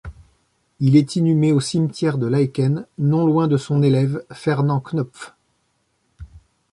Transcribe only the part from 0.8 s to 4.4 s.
est inhumé au cimetière de Laeken, non loin de son élève